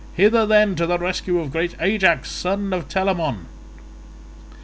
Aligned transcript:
Hither, 0.15 0.47
then, 0.47 0.73
to 0.77 0.87
the 0.87 0.97
rescue 0.97 1.39
of 1.39 1.51
great 1.51 1.75
Ajax 1.79 2.31
son 2.31 2.73
of 2.73 2.89
Telamon." 2.89 3.45